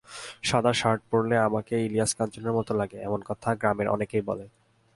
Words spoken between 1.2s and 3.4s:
পরলে আমাকে ইলিয়াস কাঞ্চনের মতো লাগে—এমন